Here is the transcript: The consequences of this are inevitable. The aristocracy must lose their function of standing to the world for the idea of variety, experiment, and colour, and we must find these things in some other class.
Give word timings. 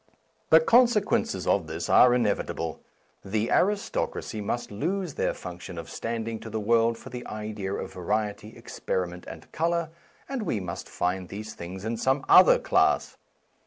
The 0.49 0.59
consequences 0.59 1.45
of 1.45 1.67
this 1.67 1.87
are 1.87 2.15
inevitable. 2.15 2.81
The 3.23 3.51
aristocracy 3.51 4.41
must 4.41 4.71
lose 4.71 5.13
their 5.13 5.35
function 5.35 5.77
of 5.77 5.91
standing 5.91 6.39
to 6.39 6.49
the 6.49 6.59
world 6.59 6.97
for 6.97 7.11
the 7.11 7.23
idea 7.27 7.75
of 7.75 7.93
variety, 7.93 8.57
experiment, 8.57 9.25
and 9.27 9.51
colour, 9.51 9.91
and 10.27 10.41
we 10.41 10.59
must 10.59 10.89
find 10.89 11.29
these 11.29 11.53
things 11.53 11.85
in 11.85 11.97
some 11.97 12.25
other 12.27 12.57
class. 12.57 13.15